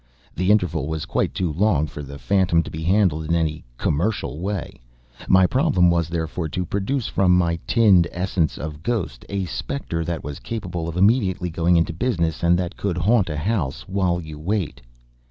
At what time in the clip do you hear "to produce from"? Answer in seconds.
6.49-7.37